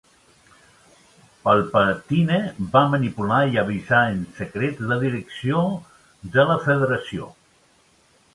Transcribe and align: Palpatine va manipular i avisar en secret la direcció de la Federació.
Palpatine 1.47 2.39
va 2.77 2.81
manipular 2.93 3.43
i 3.51 3.59
avisar 3.65 4.01
en 4.15 4.25
secret 4.39 4.83
la 4.93 4.99
direcció 5.05 5.63
de 6.39 6.49
la 6.55 6.59
Federació. 6.67 7.31